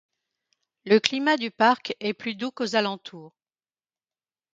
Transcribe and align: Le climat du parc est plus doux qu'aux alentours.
Le 0.85 0.97
climat 0.99 1.37
du 1.37 1.51
parc 1.51 1.95
est 1.99 2.15
plus 2.15 2.33
doux 2.33 2.49
qu'aux 2.49 2.75
alentours. 2.75 3.35